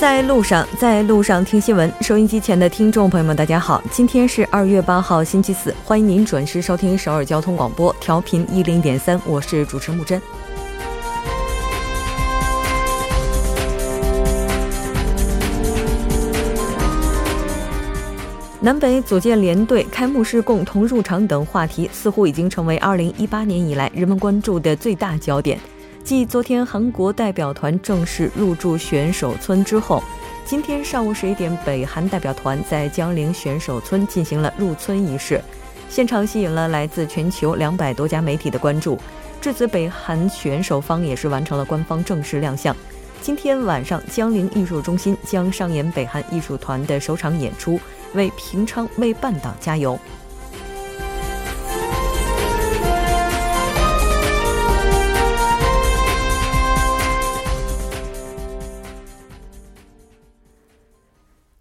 [0.00, 1.92] 在路上，在路上听新闻。
[2.00, 10.18] 收音机前的听众朋友们，大家好，今天是二月八号，星期四，欢迎您准时收听首尔交通广播，调频一零点三，我是主持木真。
[18.60, 25.60] 南北组建联队、开幕式共同入场等话题，似乎已经成为二零一八年以来人们关注的最大焦点。
[26.02, 30.02] 继昨天韩国代表团正式入驻选手村之后，
[30.44, 35.40] 今天上午十一点，北韩代表团在江陵选手村进行了入村仪式，
[35.88, 38.98] 现场吸引了来自全球两百多家媒体的关注。
[39.40, 42.74] 至此，北韩选手方也是完成了官方正式亮相。
[43.22, 47.78] 今天晚上，江陵艺术中心将上演北韩艺术团的首场演出。
[48.14, 49.96] 为平昌、为半岛加油！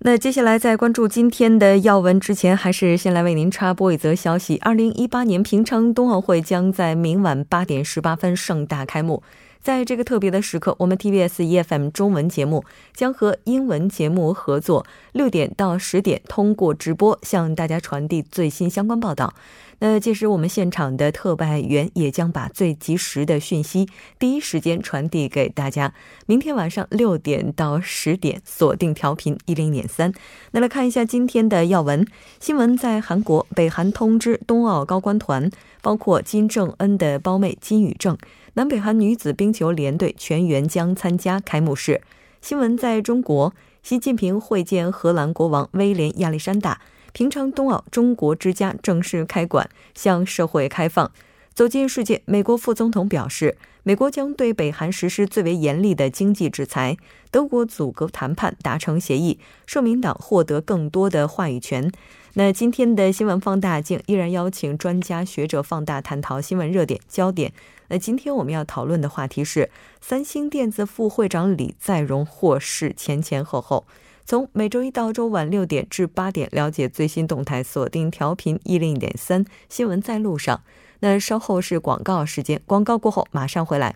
[0.02, 9.22] 那接下来在关注今天的要闻之前，还是先来为您插播一则消息：二零一八年平昌冬奥会将在明晚八点十八分盛大开幕。
[9.62, 19.34] 在这个特别的时刻，我们 TBS EFM 中文节目将和英文节目合作，六点到十点通过直播向大家传递最新相关报道。
[19.82, 25.94] 那届时我们现场的特派员也将把最及时的讯息第一时间传递给大家。
[26.26, 30.12] 明天晚上六点到十点，锁定调频一零点三。
[30.52, 32.06] 那来看一下今天的要闻
[32.42, 35.50] 新闻，在韩国，北韩通知冬奥高官团，
[35.82, 38.18] 包括金正恩的胞妹金宇正。
[38.54, 42.02] 南北韩女子冰球联队全员将参加开幕式。
[42.42, 46.82] 新闻在中国，习近平会见荷兰国王威廉亚历山大。
[47.12, 51.12] 平昌冬奥中国之家正式开馆，向社会开放。
[51.54, 56.96] 走进世界，美国副总统表示，美国将对北韩实施最为严厉的经济制裁。
[57.32, 61.92] 德国阻隔谈判达成协议，社民党获得更多的话语权。
[62.34, 67.52] 那今天的新闻放大镜依然邀请专家学者放大探讨新闻热点焦点。
[67.88, 73.86] 那今天我们要讨论的话题是三星电子副会长李在镕获释前前后后。
[74.26, 80.62] 从每周一到周晚六点至八点，了解最新动态，锁定调频一零点三新闻在路上。
[81.00, 83.96] 那稍后是广告时间，广告过后马上回来。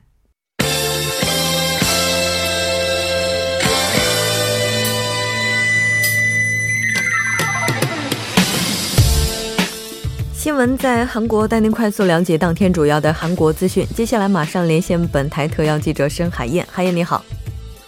[10.44, 13.86] 新闻在韩国，带您快速了解当天主要的韩国资讯。
[13.86, 17.24] 接下来马上连线本台特邀记者申海燕，海燕你好，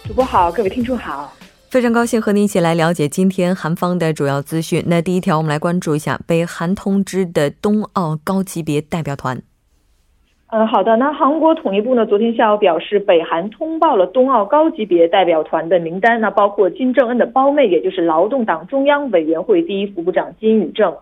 [0.06, 1.30] 主播好，各位听众好，
[1.68, 4.82] 非常高兴和您一起来了解今天韩方的主要资讯。
[4.86, 9.38] 那第一条，我们来关注一下北韩通知的冬奥高级别代表团。
[10.46, 10.96] 嗯，好的。
[10.96, 20.96] 那韩国统一部呢，昨天下午表示，北韩通报了冬奥高级别代表团的名单，那包括金正恩的胞妹，也就是劳动党中央委员会第一副部长金宇正。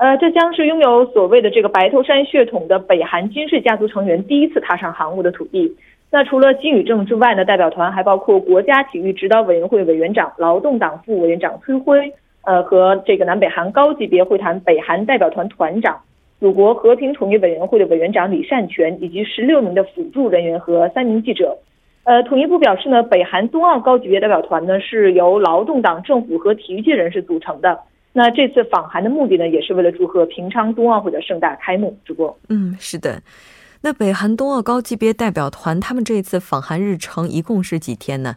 [0.00, 5.76] 呃，这将是拥有所谓的这个白头山血统的北韩金氏家族成员第一次踏上韩国的土地。
[6.10, 12.10] 那除了金宇正之外呢，代表团还包括国家体育指导委员会委员长、劳动党副委员长崔辉，
[12.46, 16.00] 呃，和这个南北韩高级别会谈北韩代表团团长、
[16.40, 21.58] 祖国和平统一委员会的委员长李善权，以及十六名的辅助人员和三名记者。
[22.04, 27.78] 呃，统一部表示呢，北韩冬奥高级别代表团呢是由劳动党、政府和体育界人士组成的。
[28.12, 31.96] 那这次访韩的目的呢，也是为了祝贺平昌冬奥会的盛大开幕。
[32.04, 33.22] 主播，嗯，是的。
[33.82, 38.36] 那北韩冬奥高级别代表团他们这次访韩日程一共是几天呢？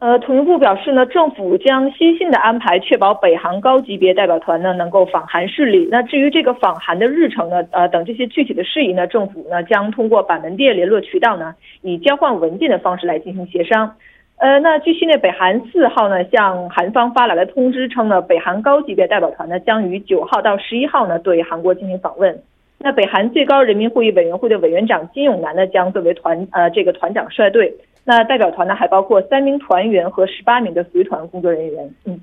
[0.00, 5.88] 呃，统一部表示呢，政府将悉心的安排，确保北韩高级别代表团呢能够访韩顺利。
[5.90, 13.92] 那至于这个访韩的日程呢，呃，等这些具体的事宜呢，政府呢将通过板门店联络渠道呢，以交换文件的方式来进行协商。
[14.38, 22.40] 呃，那据悉呢，北韩四号呢向韩方发来了通知，称呢，北韩高级别代表团呢将于九号到十一号呢对韩国进行访问。
[22.78, 27.74] 那北韩最高人民会议委员会的委员长金永南呢将作为团呃这个团长率队。
[28.04, 31.90] 那代表团呢还包括三名团员和十八名的随团工作人员。
[32.04, 32.20] 嗯。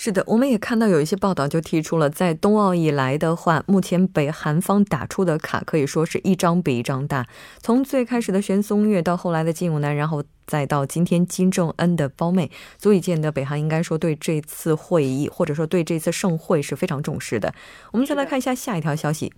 [0.00, 7.26] 是的，我们也看到有一些报道就提出了，在冬奥以来的话，目前北韩方打出的卡可以说是一张比一张大。
[7.58, 17.52] 从最开始的玄松月到后来的金永南，然后再到今天金正恩的胞妹，足以见得北韩应该说对这次会议或者说对这次盛会是非常重视的。
[17.90, 19.32] 我们再来看一下下一条消息。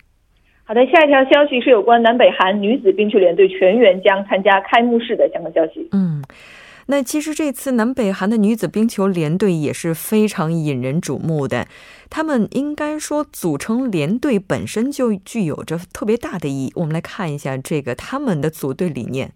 [0.63, 5.89] 好的，下一条消息是有关南北韩女子冰球联队全员将参加开幕式的相关消息。
[5.91, 6.23] 嗯。
[6.87, 11.67] 那其实这次南北韩的女子冰球联队也是非常引人瞩目的，
[12.09, 16.71] 他们应该说组成联队本身就具有着特别大的意义。
[16.75, 19.31] 我们来看一下这个他们的组队理念。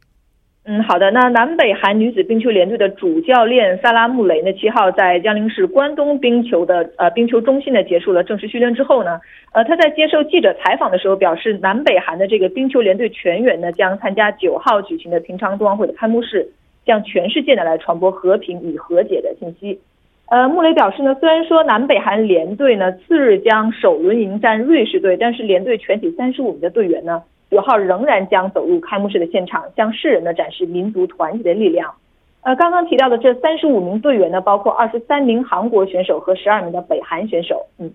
[0.68, 1.12] 嗯，好的。
[1.12, 9.22] 那南北韩女子冰球联队的主教练萨拉穆雷呢，七号在江陵市关东冰球的呃冰球中心呢结束了正式训练之后呢，
[9.52, 16.50] 呃，他在接受记者采访的时候表示，南北韩的这个冰球联队全员呢将参加九号举行的平昌冬奥会的开幕式，
[16.86, 19.80] 向全世界呢来传播和平与和解的信息。
[20.28, 27.24] 呃，穆雷表示呢，虽然说南北韩联队呢次日将首轮迎战瑞士队，但是联队全体三十五名的队员呢。
[27.52, 31.94] 九号仍然将走入开幕式的现场，向世人呢展示民族团结的力量。
[32.42, 37.66] 呃，刚刚提到的这三十五名队员呢，包括二十三名韩国选手和十二名的北韩选手。
[37.78, 37.94] 嗯，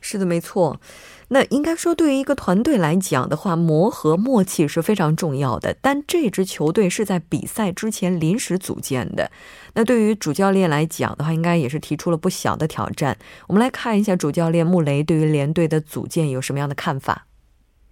[0.00, 0.76] 是的，没错。
[1.32, 5.76] 那应该说，对于一个团队来讲的话，磨合默契是非常重要的。
[5.80, 9.30] 但这支球队是在比赛之前临时组建的，
[9.74, 13.16] 那对于主教练来讲的话，应该也是提出了不小的挑战。
[13.46, 17.26] 我们来看一下主教练穆雷对于联队的组建有什么样的看法。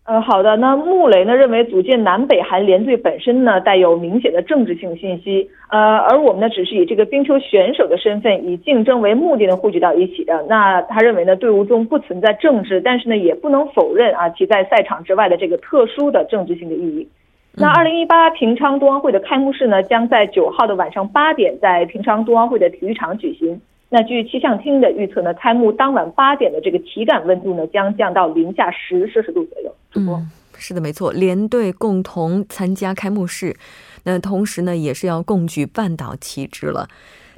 [0.08, 0.56] 呃，好的。
[0.56, 10.42] 那穆雷呢认为组建南北韩联队本身呢带有明显的政治性信息，呃，而我们呢只是以这个冰球选手的身份以竞争为目的呢汇聚到一起的。
[10.48, 17.06] 那他认为呢队伍中不存在政治，但是呢也不能否认啊其在赛场之外的这个特殊的政治性的意义。
[17.54, 23.60] 那二零一八平昌冬奥会的开幕式呢将在九号的晚上八点在平昌冬奥会的体育场举行。
[23.90, 29.74] 那据气象厅的预测呢，开幕当晚八点的这个体感温度呢，将降到零下十摄氏度左右。
[29.94, 33.56] 嗯，是的，没错，连队共同参加开幕式，
[34.04, 36.88] 那同时呢，也是要共举半岛旗帜了。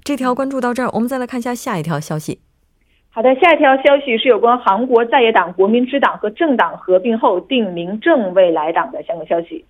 [0.02, 2.41] 这条关注到这儿，我们再来看一下下一条消息。
[3.11, 9.64] 好的，下一条消息是有关韩国在野党国民之党和政党合并后定名正未来党的相关消息。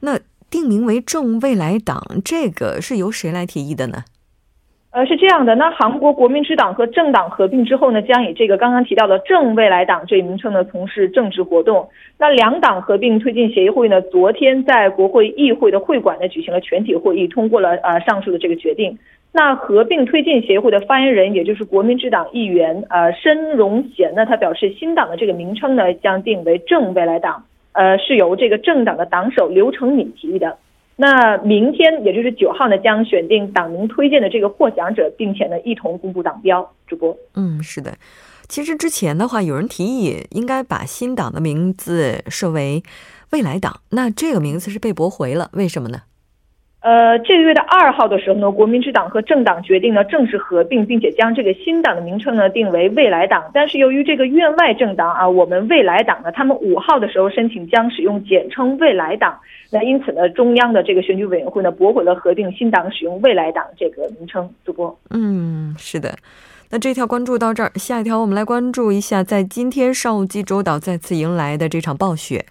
[0.00, 0.18] 那
[0.48, 4.04] 定名为正未来党，这个是由谁来提议的呢？
[4.92, 11.88] 呃，是这样的，那韩国国民之党和政党合并之后呢，将以这个刚刚提到的正未来党这一名称呢，从事政治活动。
[12.18, 18.98] 那两党合并推进协议会呢，昨天在国会议会的会馆呢，举行了全体会议，通过了呃上述的这个决定。
[19.30, 27.44] 那合并推进协议会的发言人，也就是国民之党议员呃申荣贤呢，他表示新党的这个名称呢，将定为正未来党，
[27.74, 30.56] 呃，是由这个政党的党首刘成敏提议的。
[31.00, 36.74] 那明天，也就是九号呢，将选定党名推荐的这个获奖者，并且呢，一同公布党标。
[36.86, 37.96] 主播，嗯，是的。
[38.48, 42.82] 其实之前的话，有人提议应该把新党的名字设为
[43.30, 46.02] 未来党，那这个名字是被驳回了，为什么呢？
[46.80, 53.44] 呃，这个月的二号的时候呢，国民之党和政党决定呢正式合并，并且将这个新党的名称呢定为未来党。
[53.52, 59.38] 但是由于这个院外政党啊，我们未来党呢，他们五号的时候申请将使用简称未来党，
[59.70, 64.48] 那因此呢，中央的这个选举委员会呢驳回了合并新党使用未来党这个名称。
[64.64, 66.16] 主播，嗯，是的。
[66.70, 72.46] 那这条关注到这儿，下一条我们来关注一下，在今天上午济州岛再次迎来的这场暴雪。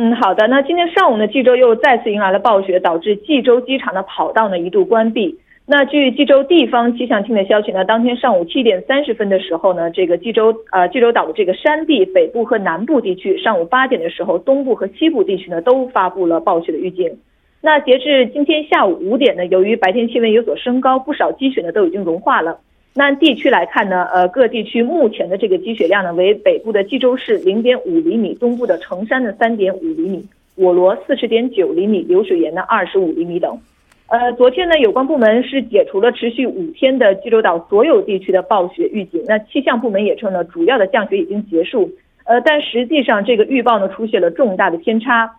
[0.00, 0.46] 嗯，好的。
[0.46, 5.36] 那今天上午呢，济州又再次迎来了暴雪，导致济州机场的跑道呢一度关闭。
[5.66, 17.18] 那据济州地方气象厅的消息呢，当天上午七点三十分的时候呢，这个济州呃济州岛的这个山地北部和南部地区，上午八点的时候，东部和西部地区呢都发布了暴雪的预警。
[17.60, 22.60] 那截至今天下午五点呢，由于白天气温有所升高，不少积雪呢都已经融化了。
[22.94, 30.26] 那地区来看呢，呃，各地区目前的这个积雪量呢，为北部的济州市零点五厘米，东部的成山的三点五厘米，
[30.56, 33.56] 我罗四十点九厘米，流水岩的二十五厘米等。
[34.08, 39.22] 呃，昨天呢，有关部门是解除了持续五天的济州岛所有地区的暴雪预警。
[39.28, 41.88] 那气象部门也称呢，主要的降雪已经结束。
[42.24, 45.30] 呃，但实际上这个预报呢，出现了重大的偏差。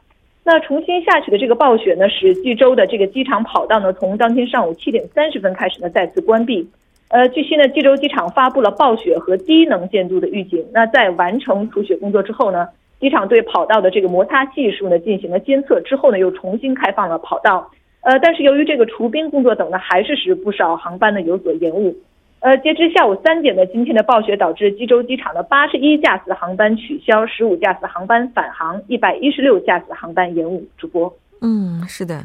[0.46, 6.70] 那重新下起的这个暴雪呢，使济州的这个机场跑道呢，从当天上午七点三十分开始呢，再次关闭。
[7.10, 10.63] 呃，据悉呢，济州机场发布了暴雪和低能见度的预警。
[10.72, 12.68] 那在完成除雪工作之后呢，
[13.00, 17.70] 机场对跑道的这个摩擦系数呢进行了监测之后呢，又重新开放了跑道。
[18.01, 21.96] 呃，但是由于这个除冰工作等呢，还是使不少航班呢有所延误。
[22.42, 30.63] 呃，截至下午三点的今天的暴雪导致济州机场的八十一架次航班取消，十五架次航班返航，一百一十六架次航班延误。
[30.78, 31.12] 主播，
[31.42, 32.24] 嗯，是的。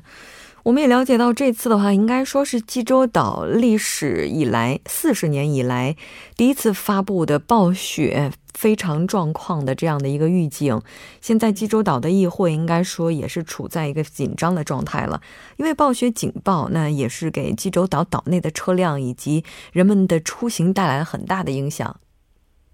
[0.64, 5.94] 我们也了解到，这次的话，应该说是济州岛历史以来四十年以来
[6.38, 10.80] 第一次发布的暴雪非常状况的这样的一个预警。
[11.20, 15.20] 现在济州岛的议会应该说也是处在一个紧张的状态了，
[15.58, 21.94] 因为暴雪警报，那也是给济州岛岛内的车辆以及人们的出行带来了很大的影响。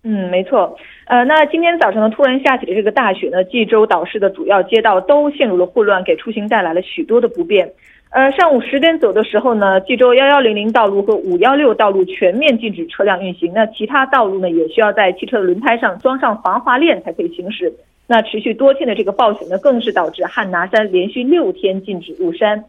[0.03, 0.79] 嗯，没错。
[1.07, 7.71] 呃，那今天早上呢，突然下起的这个大雪呢，济州岛市的主要街道都陷入了混乱，给出行带来了许多的不便。
[8.09, 13.53] 呃，上午十点走的时候呢，济州幺幺零零道路和五幺六道路全面禁止车辆运行。
[13.55, 17.73] 那其他道路呢，也需要在汽车的轮胎上装上防滑链才可以行驶。
[18.07, 22.65] 那持续多天的这个暴雪呢，更是导致汉拿山连续六天禁止入山。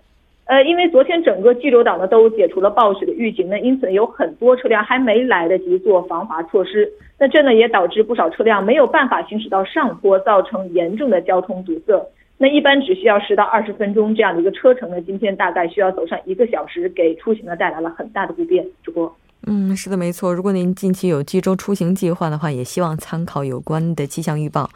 [0.46, 12.06] 呃，因为昨天整个济州岛呢都解除了暴雪的预警，那因此有很多车辆还没来得及做防滑措施，那这呢也导致不少车辆没有办法行驶到上坡，造成严重的交通堵塞。
[12.38, 18.66] 那一般只需要十到二十分钟这样的一个车程呢，今天大概需要走上一个小时，给出行呢带来了很大的不便。
[18.84, 19.16] 主播，
[19.48, 20.34] 嗯，是的，没错。
[20.34, 24.70] 如果您近期有济州出行计划的话，也希望参考有关的气象预报。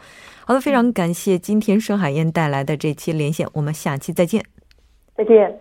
[0.46, 4.55] 好的，非常感谢今天申海燕带来的这期连线，我们下期再见。
[5.16, 5.58] 再见。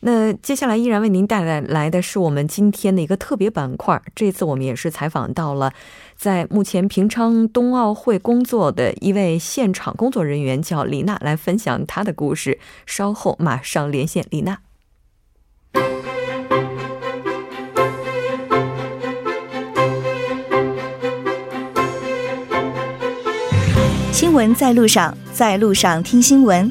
[0.00, 4.00] 那接下来依然为您带来来的是我们今天的一个特别板块。
[4.14, 5.72] 这次我们也是采访到了
[6.14, 12.60] 在目前平昌冬奥会工作的一位现场工作人员，叫李娜，来分享她的故事。
[12.86, 14.60] 稍后马上连线李娜。
[24.12, 26.70] 新闻在路上，在路上听新闻。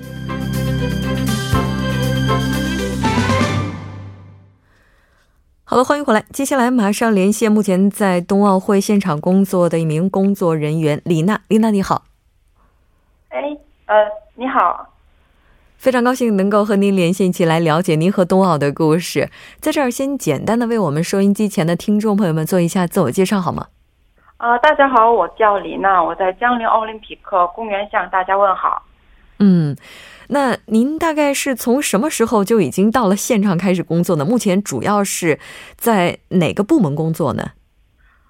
[5.71, 6.25] 好了，欢迎回来。
[6.33, 11.39] 接下来马上连线目前在冬奥会现场工作的一名工作人员李娜。
[11.47, 12.03] 李娜，你好。
[13.29, 13.39] 哎，
[13.85, 13.95] 呃，
[14.35, 14.89] 你好。
[15.77, 19.29] 非常高兴能够和您连线，一起来了解您和冬奥的故事。
[19.61, 23.67] 在这儿，先简单的为我们收音机前的听众朋友们做一下自我介绍，好吗？
[24.35, 28.83] 啊，大家好，我叫李娜，我在江陵奥林匹克公园向大家问好。
[29.39, 29.73] 嗯。
[30.33, 34.23] 那您大概是从什么时候就已经到了现场开始工作呢？
[34.23, 35.37] 目前主要是
[35.75, 37.51] 在哪个部门工作呢？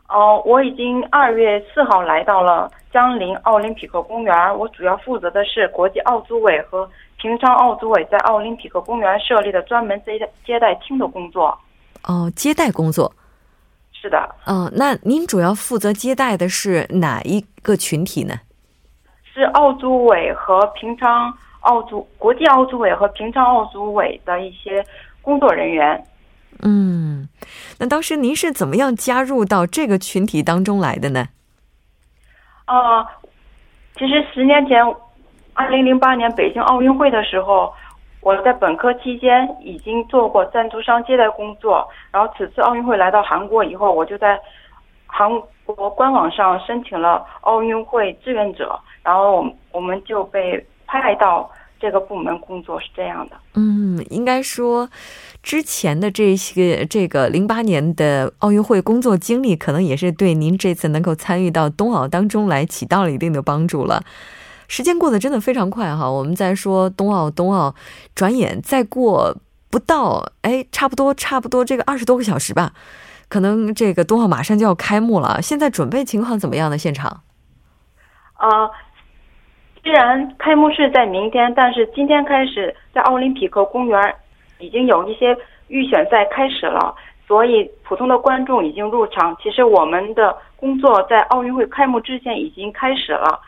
[0.09, 11.55] 哦，我已经二月四号来到了江陵奥林匹克公园，我主要负责的是国际奥组委和平昌奥组委在奥林匹克公园设立的专门接待接待厅的工作。
[12.07, 13.13] 哦，接待工作。
[13.93, 14.17] 是的。
[14.47, 18.33] 哦，那您主要负责接待的是哪一个群体呢？
[19.31, 21.31] 是奥组委和平昌。
[21.61, 24.83] 奥组国际奥组委和平昌奥组委的一些
[25.21, 26.03] 工作人员。
[26.63, 27.27] 嗯，
[27.79, 31.25] 那当时您是怎么样加入到这个群体当中来的呢？
[32.65, 33.03] 啊，
[33.95, 34.83] 其实十年前，
[35.53, 37.73] 二零零八年北京奥运会的时候，
[38.21, 41.87] 我在本科期间已经做过赞助商接待工作。
[42.11, 44.39] 然后此次奥运会来到韩国以后，我就在
[45.05, 45.29] 韩
[45.65, 50.63] 国官网上申请了奥运会志愿者，然后我我们就被。
[50.99, 53.35] 派到这个部门工作是这样的。
[53.53, 54.89] 嗯，应该说，
[55.41, 64.03] 之前的这些这个零八年的奥运会工作经历，可能也是对您这次能够参与到冬奥当中来起到了一定的帮助了。
[64.67, 67.73] 时间过得真的非常快哈，我们在说冬奥，冬奥，
[68.13, 69.35] 转眼再过
[69.69, 72.73] 不到，哎，差不多差不多这个二十多个小时吧，
[73.27, 75.41] 可能这个冬奥马上就要开幕了。
[75.41, 76.77] 现在准备情况怎么样呢？
[76.77, 77.21] 现场？
[78.35, 78.69] 啊。
[79.83, 84.15] 虽然开幕式在明天，但是今天开始在奥林匹克公园
[84.59, 85.35] 已经有一些
[85.69, 86.93] 预选赛开始了，
[87.27, 89.35] 所以普通的观众已经入场。
[89.41, 93.39] 其实我们的工作在奥运会开幕之前已经开始了。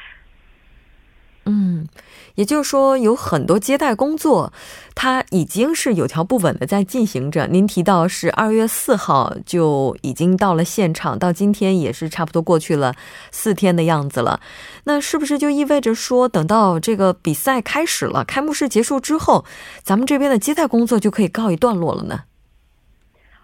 [2.35, 4.51] 也就是说，有很多接待工作，
[4.95, 7.47] 它已经是有条不紊的在进行着。
[7.47, 12.93] 您提到是二月四号就已经到了现场，到今天也是差不多过去了
[13.31, 14.39] 四天的样子了。
[14.85, 19.45] 那是不是就意味着说，等到这个比赛开始了，开幕式结束之后，
[19.83, 22.21] 咱们这边的接待工作就可以告一段落了呢？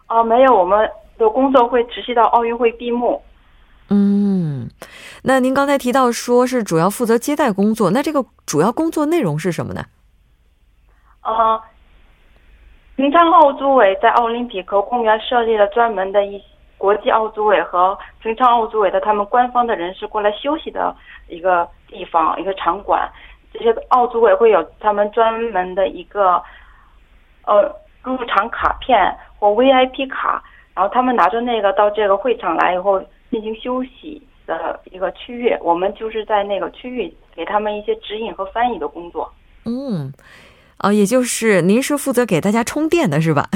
[0.08, 3.22] 哦，没有，我们的工作会持续到奥运会闭幕。
[3.91, 4.69] 嗯，
[5.24, 9.84] 那您刚才提到说是主要负责接待工作，那这个主要工作内容是什么呢？
[11.24, 11.60] 呃，
[12.96, 16.39] 平昌奥组委在奥林匹克公园设立了专门的一
[16.77, 20.96] 国际奥组委和平昌奥组委的他们官方的人士过来休息的
[21.27, 23.10] 一个地方，一个场馆。
[23.51, 26.39] 这些奥组委会有他们专门的一个
[27.46, 30.43] 呃入场卡片或 VIP 卡，
[30.75, 33.03] 然后他们拿着那个到这个会场来以后。
[33.30, 39.32] 进行休息的一个区域，我们就是在那个区域给他们一些指引和翻译的工作。
[39.66, 40.12] 嗯，
[40.80, 43.48] 哦，也就是您是负责给大家充电的是吧？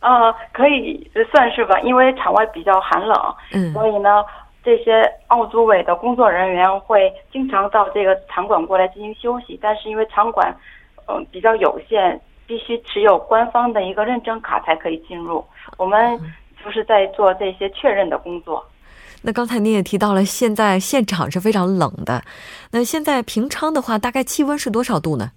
[0.00, 4.24] 啊， 可以算是吧，因为场外比较寒冷，嗯，所以呢，
[4.62, 10.54] 这些奥组委的工作人员会经常到这个场馆过来进行休息，但是因为场馆
[11.08, 15.44] 嗯比较有限，必须持有官方的一个认证卡才可以进入。
[15.76, 16.18] 我们
[16.64, 18.64] 就是在做这些确认的工作。
[19.22, 22.22] 那刚才您也提到了，现在现场是非常冷的。
[22.72, 25.30] 那现在平昌的话，大概气温是多少度呢？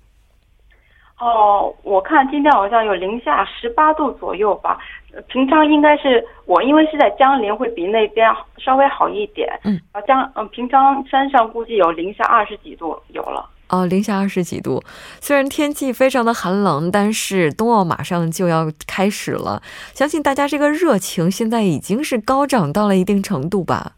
[1.20, 4.80] 哦，我看今天好像有零下十八度左右吧。
[5.27, 8.27] 平昌应该是我，因为是在江陵，会比那边
[8.58, 9.48] 稍微好一点。
[9.63, 13.48] 嗯，啊江嗯平昌山上估计有零下二十几度有了。
[13.74, 14.84] 哦，零下二十几度，
[15.20, 19.63] 虽然天气非常的寒冷，但是冬奥马上就要开始了，
[19.96, 23.94] 相信大家这个热情现在已经是高涨到了一定程度吧。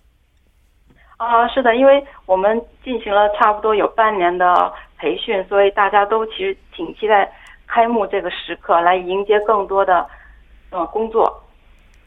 [1.18, 7.30] 啊，是的，因为我们进行了差不多有半年的培训，所以大家都其实挺期待
[7.68, 10.08] 开幕这个时刻，来迎接更多的
[10.70, 11.44] 呃工作。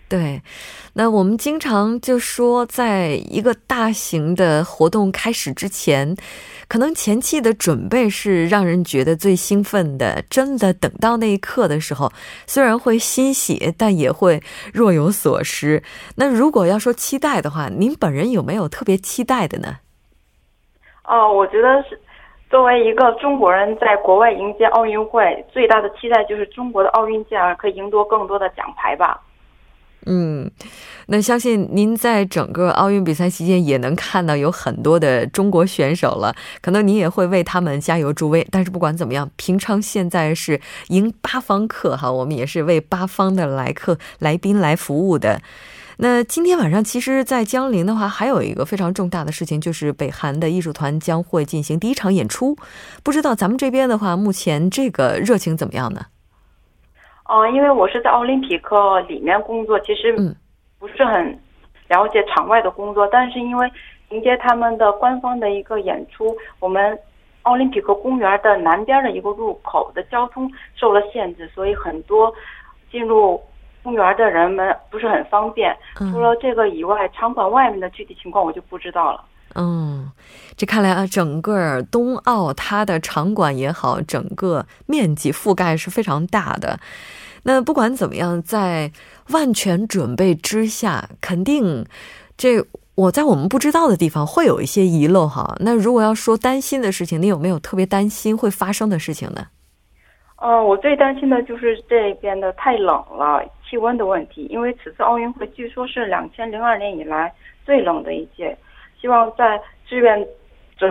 [0.08, 0.40] 对，
[0.94, 6.16] 那我们经常就说，在一个大型的活动开始之前，
[6.66, 10.24] 可能前期的准备是让人觉得最兴奋的。
[10.30, 12.10] 真的等到那一刻的时候，
[12.46, 15.82] 虽然会欣喜，但也会若有所失。
[16.16, 19.76] 那如果要说期待的话，您本人有没有特别期待的呢？
[21.04, 22.00] 哦，我觉得是
[22.48, 29.20] 作为一个中国人在国外迎接奥运会，最大的期待就是中国的奥运健儿可以赢得更多的奖牌吧。
[30.06, 30.50] 嗯，
[31.06, 38.46] 那相信您在整个奥运比赛期间也能看到有很多的中国选手了，可能您也会为他们加油助威。
[38.50, 45.42] 但是不管怎么样，平昌现在是迎八方客哈，我们也是为八方的来客来宾来服务的。
[46.00, 52.56] 那今天晚上，其实，在江陵的话，还有一个非常重大的事情，就是北韩的艺术团将会进行第一场演出。
[53.02, 56.06] 不知道咱们这边的话，目前这个热情怎么样呢？
[57.28, 60.12] 哦，因为我是在奥林匹克里面工作，其实
[60.78, 61.38] 不是很
[61.88, 63.06] 了解场外的工作。
[63.12, 63.70] 但是因为
[64.08, 66.98] 迎接他们的官方的一个演出，我们
[67.42, 72.32] 奥林匹克公园的南边的一个入口的交通受了限制，所以很多
[72.90, 73.40] 进入
[73.82, 75.76] 公园的人们不是很方便。
[75.96, 79.24] 除了这个以外，场馆外面的具体情况我就不知道了。
[79.54, 79.87] 嗯，
[80.56, 86.78] 这看来啊，整个冬奥它的场馆也好，整个面积覆盖是非常大的。
[87.44, 88.90] 那不管怎么样，在
[89.30, 91.86] 万全准备之下，肯定
[92.36, 92.64] 这
[92.96, 95.56] 我在我们不知道的地方会有一些遗漏哈。
[95.60, 99.46] 那如果要说担心的事情，你有没有特别担心会发生的事情呢？
[100.40, 104.46] 呃，我最担心的就是这边的太冷了，气温的问题。
[104.50, 107.32] 因为此次奥运会据说是两千零二年以来
[107.64, 108.56] 最冷的一届，
[109.00, 110.26] 希望在志愿
[110.76, 110.88] 者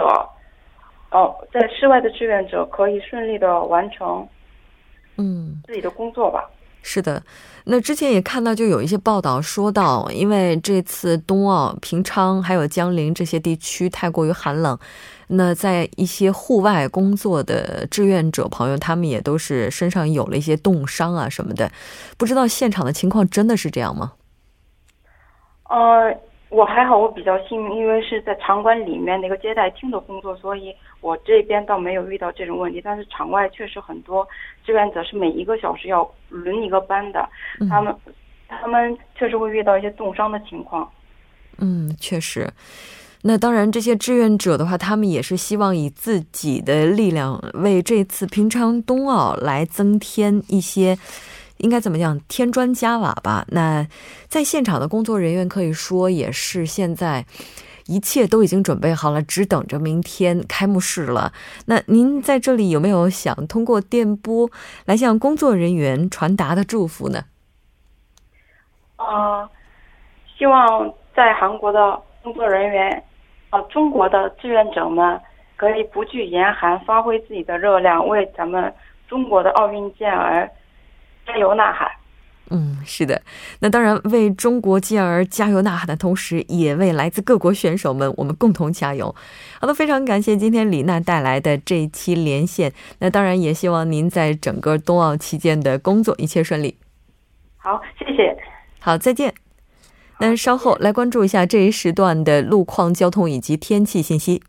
[1.12, 4.28] 哦，在室外的志愿者可以顺利的完成。
[5.18, 6.50] 嗯，自己的工作吧。
[6.84, 7.22] 是的，
[7.66, 14.78] 那之前也看到，就有一些报道说到，因为这次冬奥平昌还有江陵这些地区太过于寒冷，
[15.28, 21.70] 那在一些户外工作的志愿者朋友，他们也都是身上有了一些冻伤啊什么的。
[22.18, 24.14] 不知道现场的情况真的是这样吗？
[25.70, 26.18] 呃。
[26.50, 32.80] 我还好，我比较幸运，因为是在场馆里面那个接待厅的工作，所以我这边倒没有遇到这种问题。
[32.82, 34.26] 但是场外确实很多
[34.66, 37.28] 志愿者是每一个小时要轮一个班的，
[37.70, 37.94] 他们
[38.48, 40.90] 他们确实会遇到一些冻伤的情况。
[41.58, 42.48] 嗯，确实。
[43.24, 50.98] 那当然，这些志愿者的话，他们也是希望以自己的力量为这次平昌冬奥来增添一些。
[51.60, 52.20] 应该怎么样？
[52.28, 53.46] 添砖加瓦吧。
[53.50, 53.88] 那
[54.28, 57.26] 在现场的工作人员可以说也是现在
[57.86, 61.32] 一切都已经准备好了，只等着明天开幕式了。
[61.68, 64.50] 那您在这里有没有想通过电波
[64.86, 67.24] 来向工作人员传达的祝福呢？
[68.98, 69.50] 啊，
[70.38, 73.04] 希望在韩国的工作人员，
[73.52, 75.20] 啊，中国的志愿者们
[75.56, 78.74] 可以不惧严寒，发挥自己的热量，为咱们
[79.08, 80.50] 中国的奥运健儿。
[81.28, 81.88] 加油呐喊！
[82.50, 83.22] 嗯，是的，
[83.60, 89.14] 那当然为中国健儿加油呐喊的同时，也为来自各国选手们我们共同加油。
[89.60, 92.72] 好的，非常感谢今天李娜带来的这一期连线。
[93.00, 96.78] 那当然也希望您在整个冬奥期间的工作一切顺利。
[97.58, 98.34] 好，谢谢。
[98.80, 99.34] 好，再见。
[100.20, 104.42] 那稍后来关注一下这一时段的路况、交通以及天气信息。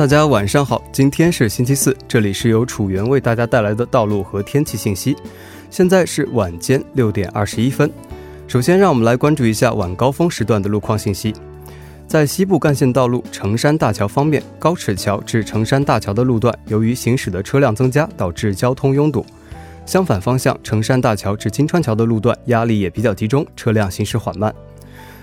[0.00, 5.14] 大家晚上好，今天是星期四，这里是由楚源为大家带来的道路和天气信息。
[5.68, 7.92] 现在是晚间六点二十一分。
[8.48, 11.34] 首先，让我们来关注一下晚高峰时段的路况信息。
[12.06, 19.22] 在西部干线道路成山大桥方面，高尺桥至成山大桥的路段，由于行驶的车辆增加，导致交通拥堵。
[19.84, 24.50] 相反方向，成山大桥至金川桥的路段压力也比较集中，车辆行驶缓慢。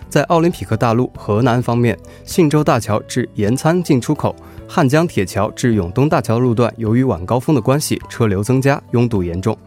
[0.08, 4.34] 在奥林匹克大路河南方面，信州大桥至盐仓进出口、
[4.70, 9.58] 汉江铁桥至永东大桥路段，由于晚高峰的关系，车流增加，拥堵严重。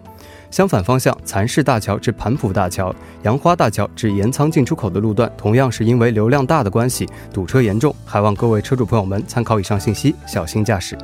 [0.51, 7.95] 相反方向，蚕市大桥至盘浦大桥、杨花大桥至盐仓进出口的路段，同样是因为流量大的关系，堵车严重。
[8.05, 10.99] 还望各位车主朋友们参考以上信息，小心驾驶。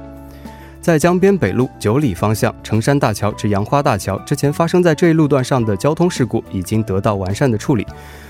[0.82, 7.86] 在江边北路九里方向，成山大桥至杨花大桥之前发生在这一路段上的交通事故已经得到完善的处理。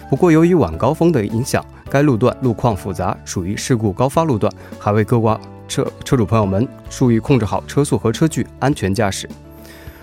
[0.09, 5.37] 不过，由于晚高峰的影响，该路段路况复杂，属于事故高发路段，还未各位
[5.69, 9.29] 车车主朋友们注意控制好车速和车距，安全驾驶。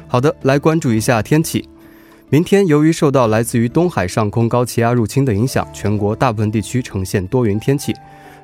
[0.07, 1.67] 好的，来关注一下天气。
[2.29, 7.93] 明天由于受到来自于东海上空高气压入侵的影响，全国大部分地区呈现多云天气。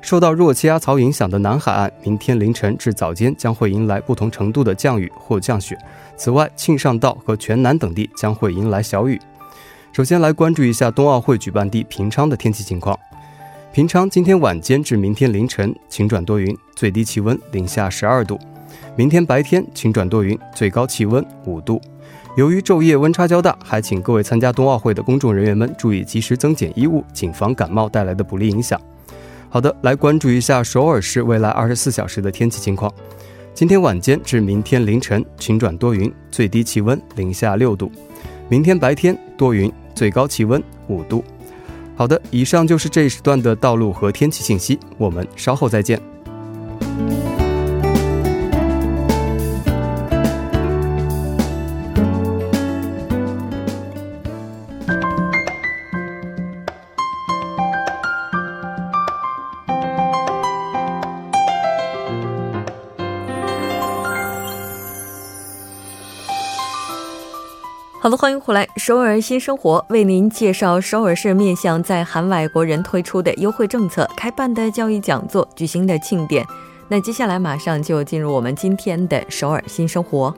[0.00, 5.76] 受到弱气压槽影响的南海岸，明天凌晨至早间将会迎来不同程度的降雨或降雪。
[6.16, 9.20] 此外，庆尚道和全南等地将会迎来小雨。
[9.92, 12.98] 首先来关注一下冬奥会举办地平昌的天气情况。
[13.72, 18.36] 平昌今天晚间至明天凌晨晴转多云，最低气温零下十二度；
[18.96, 21.80] 明天白天晴转多云，最高气温五度。
[22.36, 28.80] 由于昼夜温差较大，还请各位参加冬奥会的公众人员们注意及时增减衣物，谨防感冒带来的不利影响。
[29.48, 32.92] 好的，来关注一下首尔市未来二十四小时的天气情况。
[33.54, 37.86] 今天晚间至明天凌晨晴转多云，最低气温零下六度；
[38.48, 39.72] 明天白天多云。
[39.92, 41.22] 最高气温五度。
[42.00, 46.00] 好的，以上就是这一时段的道路和天气信息，我们稍后再见。
[68.02, 76.42] 好的，欢迎回来，首尔新生活为您介绍首尔市面向在韩外国人推出的优惠政策、开办的教育讲座、举行的庆典。
[76.88, 80.34] 那接下来马上就进入我们今天的首尔新生活。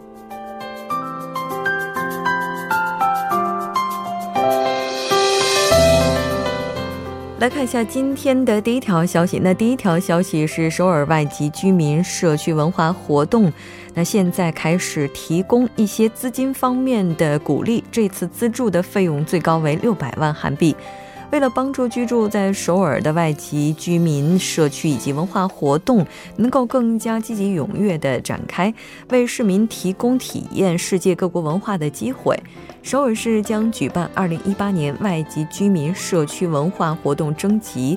[7.38, 9.40] 来看一下今天的第一条消息。
[9.42, 13.52] 那第一条消息是首尔外籍居民社区文化活动，
[13.94, 17.82] 那现在开始提供一些资金方面的鼓励。
[17.90, 20.74] 这次资助的费用最高为六百万韩币。
[21.30, 28.74] 为了帮助居住在首尔的外籍居民社区以及文化活动能够更加积极踊跃地展开，
[29.08, 32.38] 为市民提供体验世界各国文化的机会，
[32.82, 37.96] 首尔市将举办2018年外籍居民社区文化活动征集。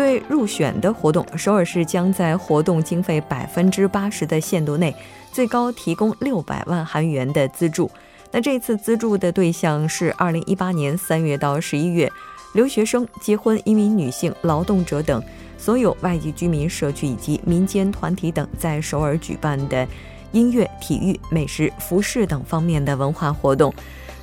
[0.00, 4.96] 对入选的活动，首尔市将在活动经费百分之八十的限度内，
[5.30, 7.90] 最高提供六百万韩元的资助。
[8.30, 12.10] 那这次资助的对象是2018年3月到11月。
[12.54, 15.22] 留学生、结婚移民女性、劳动者等
[15.58, 19.86] 所有外籍居民社区以及民间团体等在首尔举办的
[20.32, 23.70] 音乐、体育、美食、服饰等方面的文化活动。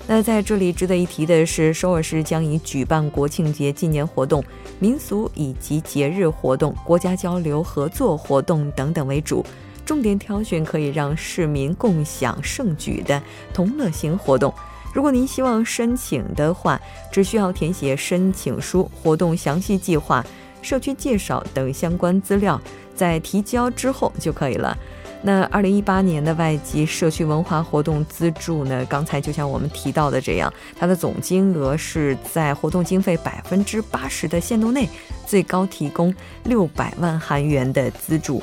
[0.09, 4.41] 那在这里值得一提的是，首尔市将以举办国庆节纪念活动、
[4.79, 9.45] 民俗以及节日活动、国家交流合作活动等等为主，
[9.85, 13.21] 重点挑选可以让市民共享盛举的
[13.53, 14.53] 同乐型活动。
[14.93, 16.79] 如果您希望申请的话，
[17.11, 20.25] 只需要填写申请书、活动详细计划、
[20.61, 22.59] 社区介绍等相关资料，
[22.95, 24.75] 在提交之后就可以了。
[25.21, 28.85] 那二零一八年的外籍社区文化活动资助呢？
[28.85, 34.87] 刚才就像我们提到的这样，它的总金额是在活动经费百分之八十的限度内，
[35.25, 38.41] 最高提供六百万韩元的资助。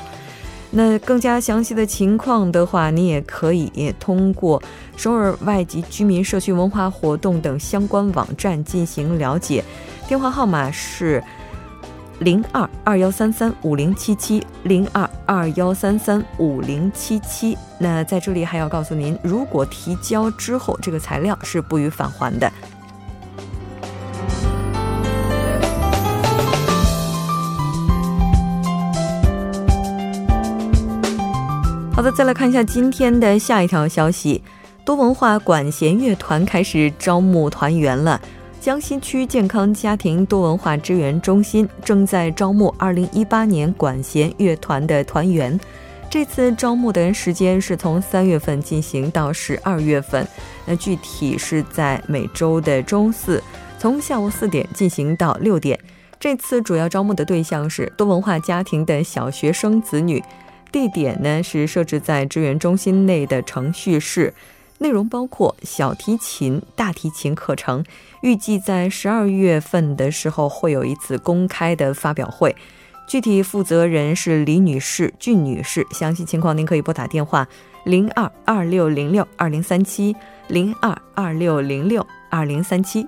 [0.71, 4.61] 那更加详细的情况的话，你也可以通过
[4.97, 9.63] 首尔外籍居民社区文化活动等相关网站进行了解。
[10.07, 11.23] 电话号码是
[12.19, 17.57] 零二二幺三三五零七七零二二幺三三五零七七。
[17.77, 22.51] 那在这里还要告诉您，如果提交之后这个材料是不予返还的。
[31.93, 34.41] 好的，再来看一下今天的下一条消息：
[34.83, 38.19] 多文化管弦乐团开始招募团员了。
[38.65, 45.59] 江西区健康家庭多文化支援中心正在招募2018年管弦乐团的团员。
[46.09, 50.27] 这次招募的时间是从三月份进行到十二月份，
[50.65, 53.39] 那具体是在每周的周四，
[53.77, 55.79] 从下午四点进行到六点。
[56.19, 60.23] 这次主要招募的对象是多文化家庭的小学生子女，
[60.71, 64.33] 地点呢是设置在支援中心内的程序室，
[64.77, 67.83] 内容包括小提琴、大提琴课程。
[68.21, 72.55] 预计在十二月份的时候会有一次公开的发表会。
[73.07, 77.47] 具体负责人是李女士、俊女士，详细情况您可以拨打电话
[77.83, 80.15] 零二二六零六二零三七
[80.47, 83.05] 零二二六零六二零三七。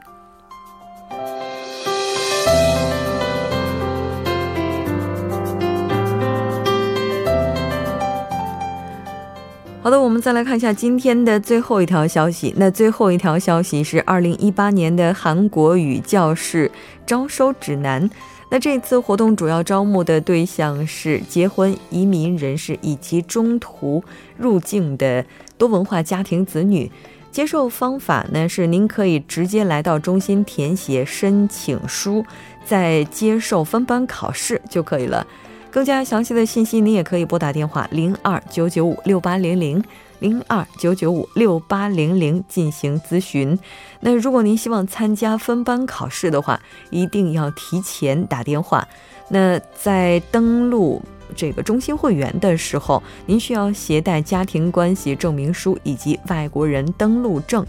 [9.88, 12.54] 好的，我们再来看一下今天的最后一条消息。
[12.58, 16.70] 那最后一条消息是二零一八年的韩国语教室
[17.06, 18.10] 招收指南。
[18.52, 24.04] 那这次活动主要招募的对象是结婚、移民人士以及中途
[24.36, 25.24] 入境的
[25.58, 26.92] 多文化家庭子女。
[27.32, 32.26] 接受方法呢是您可以直接来到中心填写申请书，
[32.66, 35.26] 再接受分班考试就可以了。
[35.72, 39.84] 更加详细的信息，您也可以拨打电话零二九九五六八零零。
[40.20, 43.56] 零二九九五六八零零进行咨询。
[44.00, 48.88] 那如果您希望参加分班考试的话，一定要提前打电话。
[49.30, 51.00] 那在登录
[51.36, 57.64] 这个中心会员的时候，您需要携带家庭关系证明书以及外国人登录证。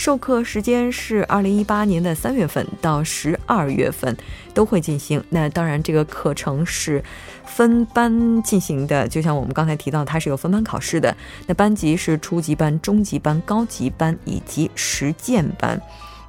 [0.00, 4.16] 授课时间是二零一八年的三月份到十二月份
[4.54, 5.22] 都会进行。
[5.28, 7.04] 那当然，这个课程是
[7.44, 11.14] 分班进行的，就像我们刚才提到，它是有分班考试的。
[11.46, 15.78] 那班级是初级班、中级班、高级班以及实践班。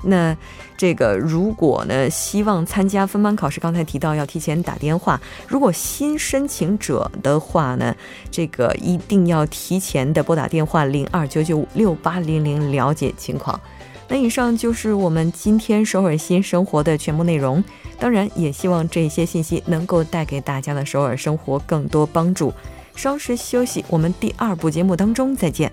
[0.04, 0.36] 那
[0.78, 5.20] 这个如果呢，希望参加分班考试，刚才提到要提前打电话。
[5.48, 7.96] 如果新申请者的话呢，
[8.30, 13.60] 这个一定要提前的拨打电话零二九九五六八零零了解情况。
[14.08, 17.64] 那以上就是我们今天首尔新生活的全部内容。
[17.98, 22.52] 当然，也希望这些信息能够带给大家的首尔生活更多帮助。
[22.96, 25.72] 稍事休息，我们第二部节目当中再见。